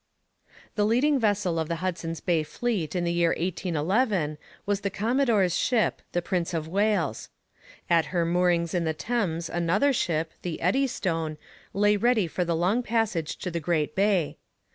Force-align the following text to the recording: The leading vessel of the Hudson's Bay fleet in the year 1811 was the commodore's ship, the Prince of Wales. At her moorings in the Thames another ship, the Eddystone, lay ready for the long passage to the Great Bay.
The 0.73 0.83
leading 0.83 1.19
vessel 1.19 1.59
of 1.59 1.67
the 1.67 1.75
Hudson's 1.75 2.21
Bay 2.21 2.41
fleet 2.41 2.95
in 2.95 3.03
the 3.03 3.13
year 3.13 3.35
1811 3.37 4.39
was 4.65 4.81
the 4.81 4.89
commodore's 4.89 5.55
ship, 5.55 6.01
the 6.11 6.23
Prince 6.23 6.55
of 6.55 6.67
Wales. 6.67 7.29
At 7.87 8.05
her 8.05 8.25
moorings 8.25 8.73
in 8.73 8.83
the 8.83 8.95
Thames 8.95 9.47
another 9.47 9.93
ship, 9.93 10.31
the 10.41 10.59
Eddystone, 10.59 11.37
lay 11.71 11.97
ready 11.97 12.25
for 12.25 12.43
the 12.43 12.55
long 12.55 12.81
passage 12.81 13.37
to 13.37 13.51
the 13.51 13.59
Great 13.59 13.93
Bay. 13.93 14.39